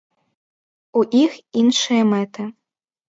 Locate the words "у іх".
1.01-1.37